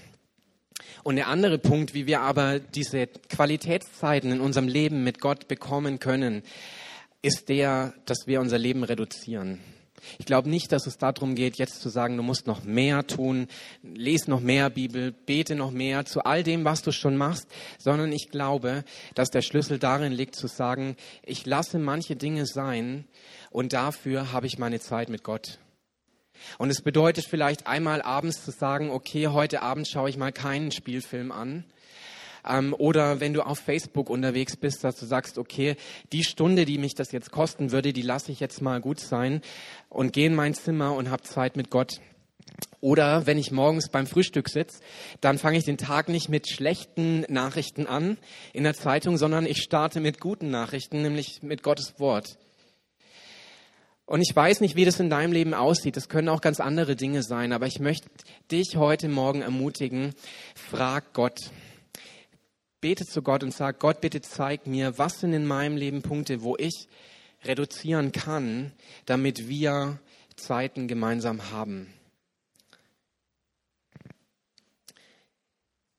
[1.03, 5.99] Und der andere Punkt, wie wir aber diese Qualitätszeiten in unserem Leben mit Gott bekommen
[5.99, 6.41] können,
[7.21, 9.59] ist der, dass wir unser Leben reduzieren.
[10.17, 13.47] Ich glaube nicht, dass es darum geht, jetzt zu sagen, du musst noch mehr tun,
[13.83, 18.11] lese noch mehr Bibel, bete noch mehr zu all dem, was du schon machst, sondern
[18.11, 18.83] ich glaube,
[19.15, 23.05] dass der Schlüssel darin liegt, zu sagen, ich lasse manche Dinge sein
[23.49, 25.59] und dafür habe ich meine Zeit mit Gott.
[26.57, 30.71] Und es bedeutet vielleicht einmal abends zu sagen, okay, heute Abend schaue ich mal keinen
[30.71, 31.65] Spielfilm an,
[32.47, 35.75] ähm, oder wenn du auf Facebook unterwegs bist, dass du sagst, okay,
[36.11, 39.41] die Stunde, die mich das jetzt kosten würde, die lasse ich jetzt mal gut sein
[39.89, 41.99] und gehe in mein Zimmer und habe Zeit mit Gott.
[42.81, 44.79] Oder wenn ich morgens beim Frühstück sitze,
[45.21, 48.17] dann fange ich den Tag nicht mit schlechten Nachrichten an
[48.53, 52.37] in der Zeitung, sondern ich starte mit guten Nachrichten, nämlich mit Gottes Wort.
[54.05, 55.95] Und ich weiß nicht, wie das in deinem Leben aussieht.
[55.95, 57.53] Das können auch ganz andere Dinge sein.
[57.53, 58.09] Aber ich möchte
[58.51, 60.15] dich heute Morgen ermutigen,
[60.55, 61.51] frag Gott
[62.81, 66.41] bete zu Gott und sag, Gott, bitte zeig mir, was sind in meinem Leben Punkte,
[66.41, 66.87] wo ich
[67.43, 68.71] reduzieren kann,
[69.05, 69.99] damit wir
[70.35, 71.93] Zeiten gemeinsam haben.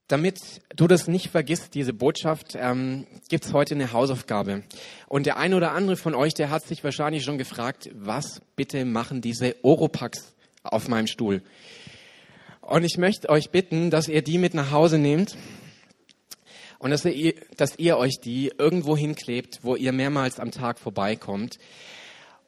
[0.09, 0.41] Damit
[0.75, 4.65] du das nicht vergisst, diese Botschaft, ähm, gibt es heute eine Hausaufgabe.
[5.07, 8.85] Und der eine oder andere von euch, der hat sich wahrscheinlich schon gefragt, was bitte
[8.85, 11.43] machen diese Oropax auf meinem Stuhl?
[12.61, 15.37] Und ich möchte euch bitten, dass ihr die mit nach Hause nehmt
[16.81, 21.59] und dass ihr, dass ihr euch die irgendwo hinklebt, wo ihr mehrmals am Tag vorbeikommt.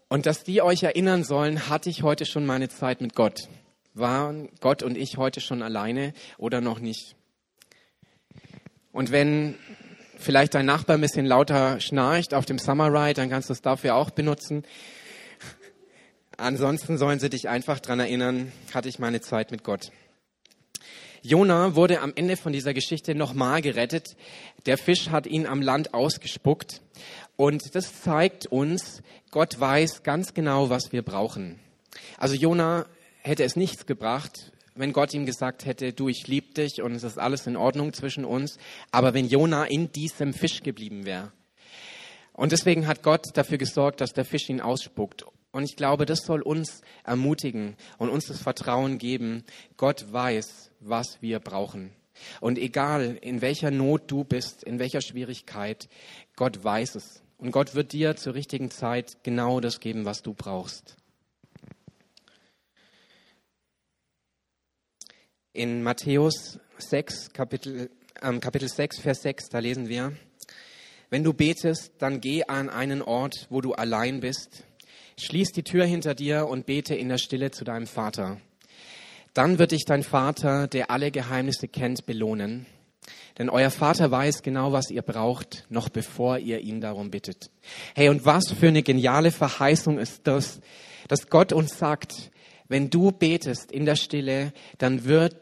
[0.08, 3.48] Und dass die euch erinnern sollen, hatte ich heute schon meine Zeit mit Gott?
[3.92, 7.14] Waren Gott und ich heute schon alleine oder noch nicht?
[8.90, 9.56] Und wenn
[10.16, 13.60] vielleicht dein Nachbar ein bisschen lauter schnarcht auf dem Summer Ride, dann kannst du es
[13.60, 14.64] dafür auch benutzen.
[16.38, 19.92] Ansonsten sollen sie dich einfach dran erinnern, hatte ich meine Zeit mit Gott.
[21.24, 24.16] Jona wurde am Ende von dieser Geschichte nochmal gerettet.
[24.66, 26.82] Der Fisch hat ihn am Land ausgespuckt.
[27.36, 31.60] Und das zeigt uns, Gott weiß ganz genau, was wir brauchen.
[32.18, 32.86] Also Jona
[33.20, 37.04] hätte es nichts gebracht, wenn Gott ihm gesagt hätte, du, ich liebe dich und es
[37.04, 38.58] ist alles in Ordnung zwischen uns.
[38.90, 41.30] Aber wenn Jona in diesem Fisch geblieben wäre.
[42.32, 45.24] Und deswegen hat Gott dafür gesorgt, dass der Fisch ihn ausspuckt.
[45.52, 49.44] Und ich glaube, das soll uns ermutigen und uns das Vertrauen geben.
[49.76, 51.92] Gott weiß, was wir brauchen.
[52.40, 55.88] Und egal, in welcher Not du bist, in welcher Schwierigkeit,
[56.36, 57.22] Gott weiß es.
[57.36, 60.96] Und Gott wird dir zur richtigen Zeit genau das geben, was du brauchst.
[65.52, 67.90] In Matthäus 6, Kapitel,
[68.22, 70.16] äh, Kapitel 6, Vers 6, da lesen wir,
[71.10, 74.64] wenn du betest, dann geh an einen Ort, wo du allein bist,
[75.24, 78.38] schließ die Tür hinter dir und bete in der Stille zu deinem Vater.
[79.34, 82.66] Dann wird dich dein Vater, der alle Geheimnisse kennt, belohnen.
[83.38, 87.50] Denn euer Vater weiß genau, was ihr braucht, noch bevor ihr ihn darum bittet.
[87.94, 90.60] Hey, und was für eine geniale Verheißung ist das,
[91.08, 92.30] dass Gott uns sagt,
[92.68, 95.36] wenn du betest in der Stille, dann wird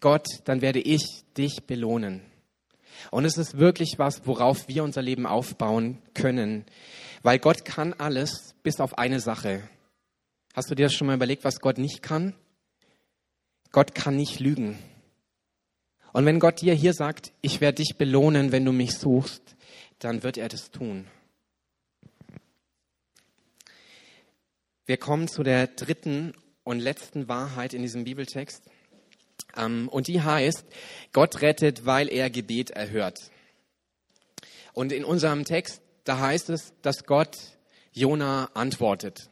[0.00, 2.22] Gott, dann werde ich dich belohnen.
[3.10, 6.64] Und es ist wirklich was, worauf wir unser Leben aufbauen können.
[7.26, 9.68] Weil Gott kann alles bis auf eine Sache.
[10.54, 12.36] Hast du dir das schon mal überlegt, was Gott nicht kann?
[13.72, 14.78] Gott kann nicht lügen.
[16.12, 19.42] Und wenn Gott dir hier sagt, ich werde dich belohnen, wenn du mich suchst,
[19.98, 21.08] dann wird er das tun.
[24.84, 28.62] Wir kommen zu der dritten und letzten Wahrheit in diesem Bibeltext.
[29.56, 30.64] Ähm, und die heißt,
[31.12, 33.32] Gott rettet, weil er Gebet erhört.
[34.74, 37.36] Und in unserem Text, da heißt es, dass Gott
[37.92, 39.28] Jona antwortet.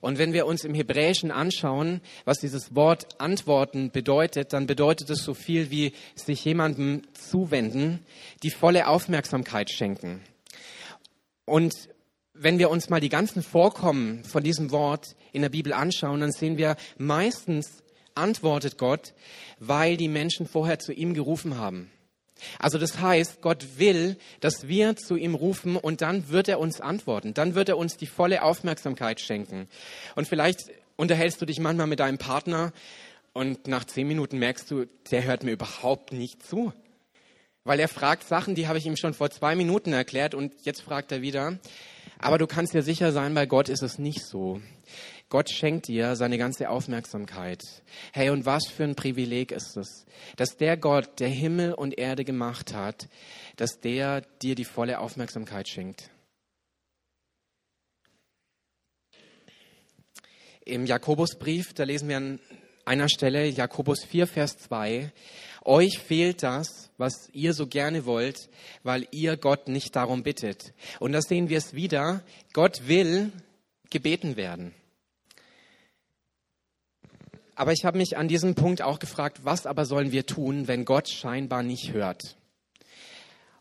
[0.00, 5.22] Und wenn wir uns im Hebräischen anschauen, was dieses Wort antworten bedeutet, dann bedeutet es
[5.22, 8.04] so viel wie sich jemandem zuwenden,
[8.42, 10.22] die volle Aufmerksamkeit schenken.
[11.44, 11.74] Und
[12.34, 16.32] wenn wir uns mal die ganzen Vorkommen von diesem Wort in der Bibel anschauen, dann
[16.32, 17.82] sehen wir meistens
[18.14, 19.14] antwortet Gott,
[19.58, 21.90] weil die Menschen vorher zu ihm gerufen haben.
[22.58, 26.80] Also das heißt, Gott will, dass wir zu ihm rufen und dann wird er uns
[26.80, 27.34] antworten.
[27.34, 29.68] Dann wird er uns die volle Aufmerksamkeit schenken.
[30.14, 32.72] Und vielleicht unterhältst du dich manchmal mit deinem Partner
[33.32, 36.72] und nach zehn Minuten merkst du, der hört mir überhaupt nicht zu.
[37.64, 40.82] Weil er fragt Sachen, die habe ich ihm schon vor zwei Minuten erklärt und jetzt
[40.82, 41.58] fragt er wieder.
[42.18, 44.60] Aber du kannst dir sicher sein, bei Gott ist es nicht so.
[45.28, 47.60] Gott schenkt dir seine ganze Aufmerksamkeit.
[48.12, 52.24] Hey, und was für ein Privileg ist es, dass der Gott, der Himmel und Erde
[52.24, 53.08] gemacht hat,
[53.56, 56.10] dass der dir die volle Aufmerksamkeit schenkt.
[60.64, 62.40] Im Jakobusbrief, da lesen wir an
[62.84, 65.12] einer Stelle, Jakobus 4, Vers 2,
[65.64, 68.48] euch fehlt das, was ihr so gerne wollt,
[68.84, 70.72] weil ihr Gott nicht darum bittet.
[71.00, 72.22] Und da sehen wir es wieder.
[72.52, 73.32] Gott will
[73.90, 74.72] gebeten werden.
[77.56, 80.84] Aber ich habe mich an diesem Punkt auch gefragt, was aber sollen wir tun, wenn
[80.84, 82.36] Gott scheinbar nicht hört?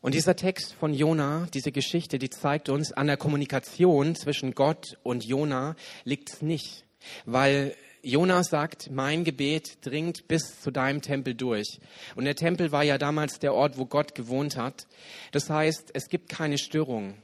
[0.01, 4.97] Und dieser Text von Jona, diese Geschichte, die zeigt uns, an der Kommunikation zwischen Gott
[5.01, 6.83] und Jona liegt es nicht.
[7.25, 11.79] Weil Jona sagt, mein Gebet dringt bis zu deinem Tempel durch.
[12.15, 14.87] Und der Tempel war ja damals der Ort, wo Gott gewohnt hat.
[15.31, 17.15] Das heißt, es gibt keine Störung.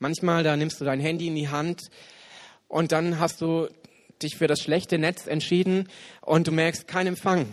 [0.00, 1.80] Manchmal, da nimmst du dein Handy in die Hand
[2.68, 3.68] und dann hast du
[4.24, 5.88] dich für das schlechte Netz entschieden
[6.20, 7.46] und du merkst keinen Empfang.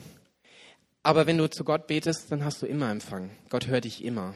[1.04, 3.32] Aber wenn du zu Gott betest, dann hast du immer Empfang.
[3.50, 4.34] Gott hört dich immer.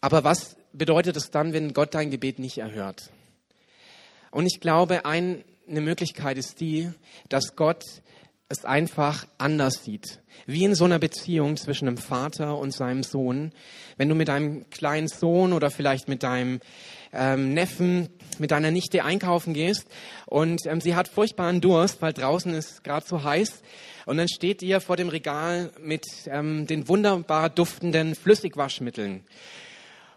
[0.00, 3.10] Aber was bedeutet es dann, wenn Gott dein Gebet nicht erhört?
[4.30, 6.90] Und ich glaube, ein, eine Möglichkeit ist die,
[7.28, 7.84] dass Gott
[8.50, 10.20] es einfach anders sieht.
[10.44, 13.52] Wie in so einer Beziehung zwischen einem Vater und seinem Sohn.
[13.96, 16.60] Wenn du mit deinem kleinen Sohn oder vielleicht mit deinem
[17.12, 18.08] ähm, Neffen,
[18.38, 19.86] mit deiner Nichte einkaufen gehst
[20.26, 23.62] und ähm, sie hat furchtbaren Durst, weil draußen ist gerade so heiß
[24.06, 29.24] und dann steht ihr vor dem Regal mit ähm, den wunderbar duftenden Flüssigwaschmitteln.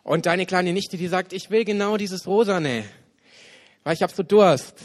[0.04, 2.84] Und deine kleine Nichte, die sagt, ich will genau dieses Rosane,
[3.84, 4.76] weil ich habe so Durst.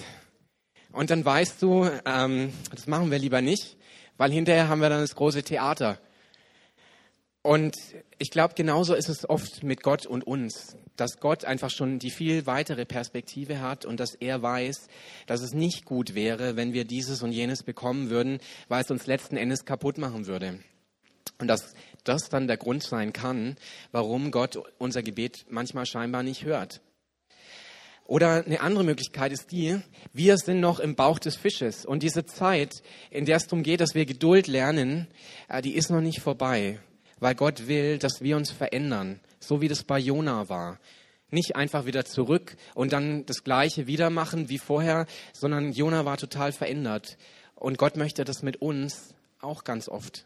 [0.99, 3.77] Und dann weißt du, ähm, das machen wir lieber nicht,
[4.17, 6.01] weil hinterher haben wir dann das große Theater.
[7.43, 7.77] Und
[8.19, 12.11] ich glaube, genauso ist es oft mit Gott und uns, dass Gott einfach schon die
[12.11, 14.89] viel weitere Perspektive hat und dass er weiß,
[15.29, 19.07] dass es nicht gut wäre, wenn wir dieses und jenes bekommen würden, weil es uns
[19.07, 20.59] letzten Endes kaputt machen würde.
[21.39, 23.55] Und dass das dann der Grund sein kann,
[23.93, 26.81] warum Gott unser Gebet manchmal scheinbar nicht hört.
[28.09, 29.79] Oder eine andere Möglichkeit ist die,
[30.15, 33.83] wir sind noch im Bauch des Fisches und diese Zeit, in der es darum geht,
[33.83, 35.09] dass wir Geduld lernen,
[35.47, 36.81] äh, die ist noch nicht vorbei,
[37.21, 40.81] weil Gott will, dass wir uns verändern, so wie das bei Jona war.
[41.31, 46.17] Nicht einfach wieder zurück und dann das Gleiche wieder machen wie vorher, sondern Jona war
[46.17, 47.19] total verändert.
[47.57, 50.25] Und Gott möchte das mit uns auch ganz oft.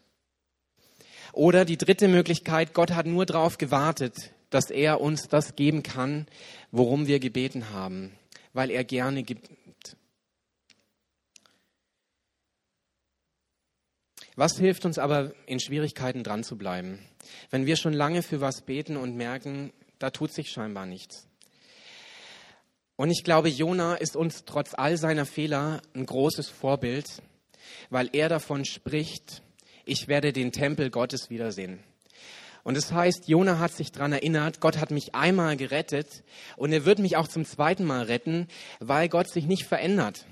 [1.33, 6.27] Oder die dritte Möglichkeit, Gott hat nur darauf gewartet, dass er uns das geben kann,
[6.71, 8.11] worum wir gebeten haben,
[8.53, 9.49] weil er gerne gibt.
[14.35, 16.99] Was hilft uns aber, in Schwierigkeiten dran zu bleiben?
[17.49, 21.27] Wenn wir schon lange für was beten und merken, da tut sich scheinbar nichts.
[22.95, 27.21] Und ich glaube, Jona ist uns trotz all seiner Fehler ein großes Vorbild,
[27.89, 29.41] weil er davon spricht,
[29.85, 31.83] ich werde den Tempel Gottes wiedersehen.
[32.63, 36.23] Und das heißt, Jona hat sich daran erinnert, Gott hat mich einmal gerettet
[36.55, 38.47] und er wird mich auch zum zweiten Mal retten,
[38.79, 40.25] weil Gott sich nicht verändert.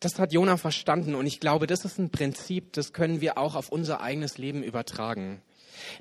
[0.00, 3.54] Das hat Jona verstanden und ich glaube, das ist ein Prinzip, das können wir auch
[3.54, 5.40] auf unser eigenes Leben übertragen.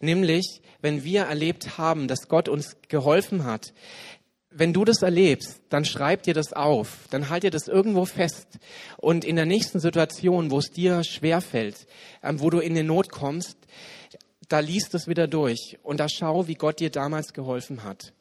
[0.01, 3.73] Nämlich, wenn wir erlebt haben, dass Gott uns geholfen hat,
[4.57, 8.47] wenn du das erlebst, dann schreib dir das auf, dann halt dir das irgendwo fest.
[8.95, 11.87] Und in der nächsten Situation, wo es dir schwerfällt,
[12.23, 13.57] ähm, wo du in die Not kommst,
[14.47, 18.13] da liest es wieder durch und da schau, wie Gott dir damals geholfen hat.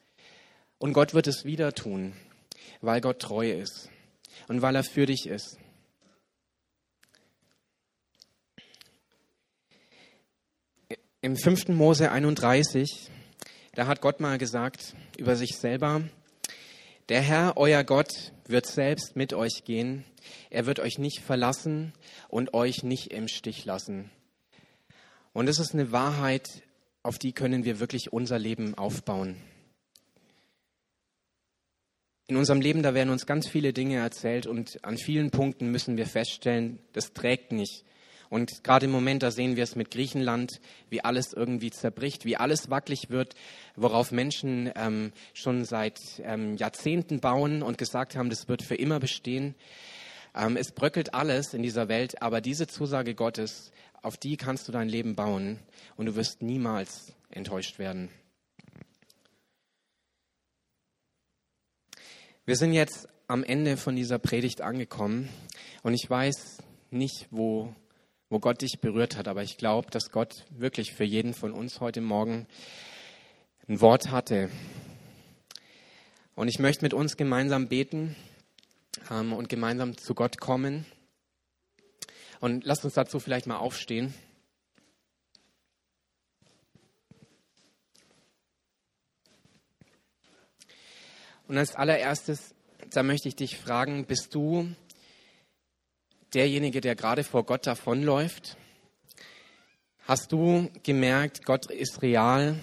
[0.78, 2.14] Und Gott wird es wieder tun,
[2.80, 3.88] weil Gott treu ist
[4.48, 5.56] und weil er für dich ist.
[11.20, 11.68] Im 5.
[11.68, 13.08] Mose 31,
[13.74, 16.02] da hat Gott mal gesagt über sich selber,
[17.08, 20.04] der Herr, euer Gott, wird selbst mit euch gehen.
[20.50, 21.92] Er wird euch nicht verlassen
[22.28, 24.10] und euch nicht im Stich lassen.
[25.32, 26.62] Und es ist eine Wahrheit,
[27.02, 29.36] auf die können wir wirklich unser Leben aufbauen.
[32.26, 35.98] In unserem Leben, da werden uns ganz viele Dinge erzählt und an vielen Punkten müssen
[35.98, 37.84] wir feststellen, das trägt nicht.
[38.34, 42.36] Und gerade im Moment, da sehen wir es mit Griechenland, wie alles irgendwie zerbricht, wie
[42.36, 43.36] alles wackelig wird,
[43.76, 48.98] worauf Menschen ähm, schon seit ähm, Jahrzehnten bauen und gesagt haben, das wird für immer
[48.98, 49.54] bestehen.
[50.34, 53.70] Ähm, es bröckelt alles in dieser Welt, aber diese Zusage Gottes,
[54.02, 55.60] auf die kannst du dein Leben bauen
[55.94, 58.08] und du wirst niemals enttäuscht werden.
[62.46, 65.28] Wir sind jetzt am Ende von dieser Predigt angekommen
[65.84, 66.58] und ich weiß
[66.90, 67.72] nicht, wo
[68.28, 69.28] wo Gott dich berührt hat.
[69.28, 72.46] Aber ich glaube, dass Gott wirklich für jeden von uns heute Morgen
[73.68, 74.50] ein Wort hatte.
[76.34, 78.16] Und ich möchte mit uns gemeinsam beten
[79.10, 80.84] ähm, und gemeinsam zu Gott kommen.
[82.40, 84.12] Und lasst uns dazu vielleicht mal aufstehen.
[91.46, 92.54] Und als allererstes,
[92.90, 94.74] da möchte ich dich fragen, bist du
[96.34, 98.56] derjenige, der gerade vor Gott davonläuft?
[100.06, 102.56] Hast du gemerkt, Gott ist real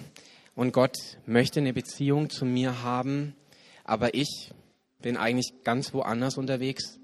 [0.54, 0.96] und Gott
[1.26, 3.34] möchte eine Beziehung zu mir haben,
[3.84, 4.52] aber ich
[5.00, 7.00] bin eigentlich ganz woanders unterwegs?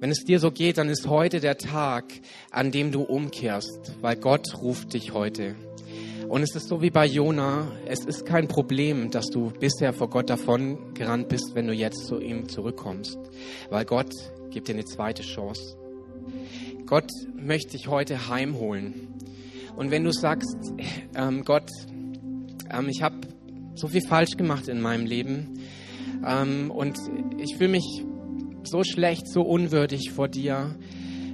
[0.00, 2.12] Wenn es dir so geht, dann ist heute der Tag,
[2.50, 5.54] an dem du umkehrst, weil Gott ruft dich heute.
[6.28, 10.08] Und es ist so wie bei Jona, es ist kein Problem, dass du bisher vor
[10.08, 13.18] Gott davon gerannt bist, wenn du jetzt zu ihm zurückkommst,
[13.68, 14.12] weil Gott
[14.52, 15.76] gibt dir eine zweite Chance.
[16.86, 19.08] Gott möchte dich heute heimholen.
[19.76, 20.72] Und wenn du sagst,
[21.16, 21.70] ähm, Gott,
[22.70, 23.16] ähm, ich habe
[23.74, 25.58] so viel falsch gemacht in meinem Leben
[26.26, 26.98] ähm, und
[27.38, 28.04] ich fühle mich
[28.64, 30.76] so schlecht, so unwürdig vor dir,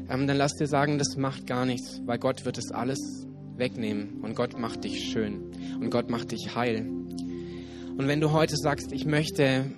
[0.09, 4.21] ähm, dann lass dir sagen, das macht gar nichts, weil Gott wird es alles wegnehmen
[4.23, 5.51] und Gott macht dich schön
[5.81, 6.89] und Gott macht dich heil.
[7.99, 9.73] Und wenn du heute sagst, ich möchte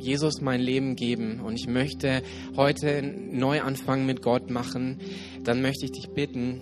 [0.00, 2.22] Jesus mein Leben geben und ich möchte
[2.56, 4.98] heute einen Neuanfang mit Gott machen,
[5.44, 6.60] dann möchte ich dich bitten,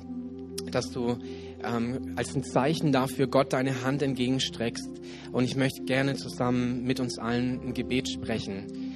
[0.70, 1.16] dass du
[1.64, 4.88] ähm, als ein Zeichen dafür Gott deine Hand entgegenstreckst.
[5.32, 8.94] Und ich möchte gerne zusammen mit uns allen ein Gebet sprechen.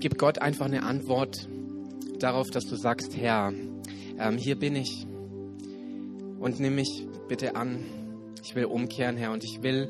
[0.00, 1.48] Gib Gott einfach eine Antwort
[2.20, 3.52] darauf, dass du sagst, Herr,
[4.18, 5.06] ähm, hier bin ich
[6.38, 7.84] und nimm mich bitte an.
[8.42, 9.88] Ich will umkehren, Herr, und ich will,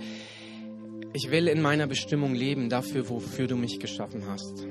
[1.13, 4.67] ich will in meiner Bestimmung leben, dafür, wofür du mich geschaffen hast.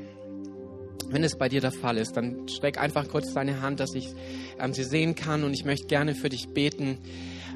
[1.09, 4.09] Wenn es bei dir der Fall ist, dann streck einfach kurz deine Hand, dass ich
[4.59, 6.97] ähm, sie sehen kann und ich möchte gerne für dich beten.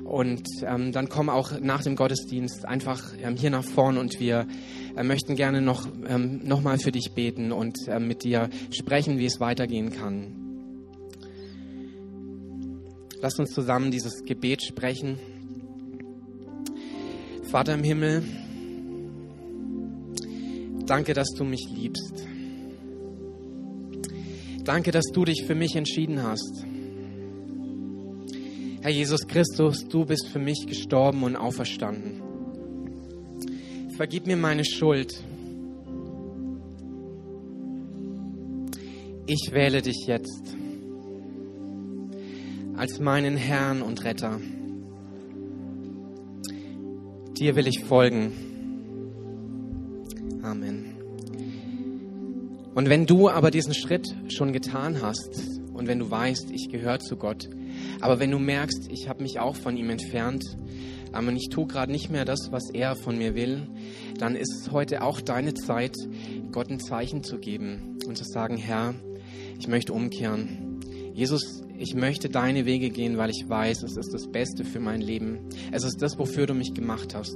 [0.06, 4.48] Und ähm, dann komm auch nach dem Gottesdienst einfach ähm, hier nach vorn und wir
[4.96, 9.20] äh, möchten gerne noch, ähm, noch mal für dich beten und äh, mit dir sprechen,
[9.20, 10.38] wie es weitergehen kann.
[13.22, 15.20] Lass uns zusammen dieses Gebet sprechen.
[17.44, 18.24] Vater im Himmel,
[20.86, 22.26] danke, dass du mich liebst.
[24.64, 26.66] Danke, dass du dich für mich entschieden hast.
[28.82, 32.22] Herr Jesus Christus, du bist für mich gestorben und auferstanden.
[33.96, 35.24] Vergib mir meine Schuld.
[39.28, 40.56] Ich wähle dich jetzt
[42.76, 44.40] als meinen Herrn und Retter.
[47.38, 48.51] Dir will ich folgen.
[52.74, 57.00] Und wenn du aber diesen Schritt schon getan hast und wenn du weißt, ich gehöre
[57.00, 57.50] zu Gott,
[58.00, 60.58] aber wenn du merkst, ich habe mich auch von ihm entfernt,
[61.12, 63.68] aber ich tue gerade nicht mehr das, was er von mir will,
[64.18, 65.96] dann ist heute auch deine Zeit,
[66.54, 68.96] Gott ein Zeichen zu geben und zu sagen, Herr,
[69.60, 70.61] ich möchte umkehren.
[71.14, 75.02] Jesus, ich möchte deine Wege gehen, weil ich weiß, es ist das Beste für mein
[75.02, 75.40] Leben.
[75.72, 77.36] Es ist das, wofür du mich gemacht hast.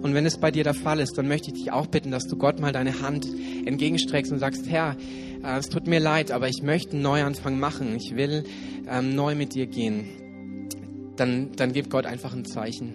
[0.00, 2.26] Und wenn es bei dir der Fall ist, dann möchte ich dich auch bitten, dass
[2.26, 3.26] du Gott mal deine Hand
[3.64, 4.96] entgegenstreckst und sagst, Herr,
[5.44, 7.94] äh, es tut mir leid, aber ich möchte einen Neuanfang machen.
[7.96, 8.44] Ich will
[8.88, 11.12] ähm, neu mit dir gehen.
[11.16, 12.94] Dann, dann gib Gott einfach ein Zeichen.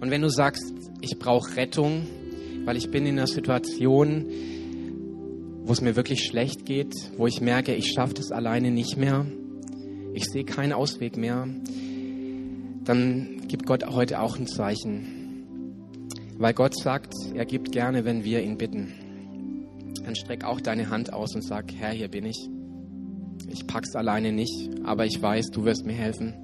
[0.00, 2.06] Und wenn du sagst, ich brauche Rettung,
[2.64, 4.26] weil ich bin in einer Situation,
[5.66, 9.26] wo es mir wirklich schlecht geht, wo ich merke, ich schaffe das alleine nicht mehr,
[10.14, 11.48] ich sehe keinen Ausweg mehr,
[12.84, 16.04] dann gibt Gott heute auch ein Zeichen.
[16.38, 18.92] Weil Gott sagt, er gibt gerne, wenn wir ihn bitten.
[20.04, 22.48] Dann streck auch deine Hand aus und sag, Herr, hier bin ich.
[23.48, 26.34] Ich pack's alleine nicht, aber ich weiß, du wirst mir helfen.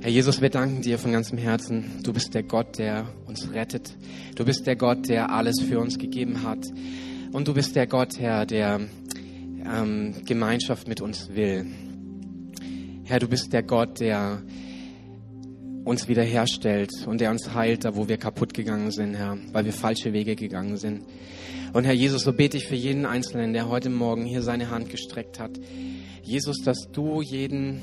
[0.00, 2.02] Herr Jesus, wir danken dir von ganzem Herzen.
[2.02, 3.94] Du bist der Gott, der uns rettet.
[4.34, 6.66] Du bist der Gott, der alles für uns gegeben hat.
[7.32, 8.80] Und du bist der Gott, Herr, der
[9.64, 11.66] ähm, Gemeinschaft mit uns will.
[13.04, 14.42] Herr, du bist der Gott, der
[15.84, 19.72] uns wiederherstellt und der uns heilt, da wo wir kaputt gegangen sind, Herr, weil wir
[19.72, 21.02] falsche Wege gegangen sind.
[21.72, 24.88] Und Herr Jesus, so bete ich für jeden Einzelnen, der heute Morgen hier seine Hand
[24.88, 25.52] gestreckt hat.
[26.22, 27.82] Jesus, dass du jeden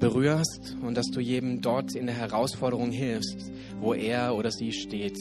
[0.00, 5.18] berührst und dass du jedem dort in der Herausforderung hilfst, wo er oder sie steht.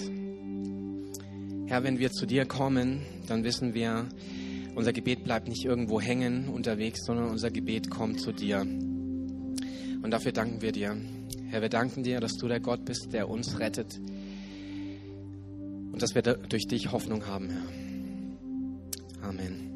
[1.67, 4.07] Herr, wenn wir zu dir kommen, dann wissen wir,
[4.75, 8.61] unser Gebet bleibt nicht irgendwo hängen unterwegs, sondern unser Gebet kommt zu dir.
[8.61, 10.95] Und dafür danken wir dir.
[11.49, 13.99] Herr, wir danken dir, dass du der Gott bist, der uns rettet
[15.91, 19.29] und dass wir durch dich Hoffnung haben, Herr.
[19.29, 19.68] Amen.